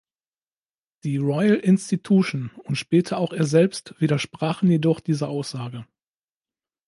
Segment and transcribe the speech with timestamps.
[1.03, 5.85] Die Royal Institution und später auch er selbst widersprachen jedoch dieser Aussage.